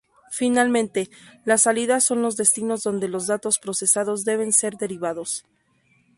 [0.31, 1.11] Finalmente,
[1.45, 5.45] las salidas son los destinos donde los datos procesados deben ser derivados.